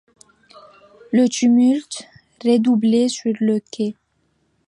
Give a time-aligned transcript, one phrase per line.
[1.11, 2.07] Le tumulte
[2.43, 3.95] redoublait sur le quai.